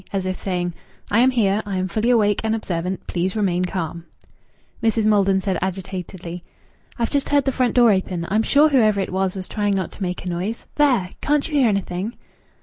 as 0.11 0.25
if 0.25 0.35
saying: 0.39 0.73
"I 1.11 1.19
am 1.19 1.29
here. 1.29 1.61
I 1.63 1.77
am 1.77 1.87
fully 1.87 2.09
awake 2.09 2.41
and 2.43 2.55
observant. 2.55 3.05
Please 3.05 3.35
remain 3.35 3.65
calm." 3.65 4.07
Mrs. 4.81 5.05
Maldon 5.05 5.39
said 5.39 5.59
agitatedly 5.61 6.41
"I've 6.97 7.11
just 7.11 7.29
heard 7.29 7.45
the 7.45 7.51
front 7.51 7.75
door 7.75 7.91
open. 7.91 8.25
I'm 8.27 8.41
sure 8.41 8.69
whoever 8.69 8.99
it 8.99 9.13
was 9.13 9.35
was 9.35 9.47
trying 9.47 9.75
not 9.75 9.91
to 9.91 10.01
make 10.01 10.25
a 10.25 10.29
noise. 10.29 10.65
There! 10.73 11.11
Can't 11.21 11.47
you 11.47 11.53
hear 11.53 11.69
anything?" 11.69 12.15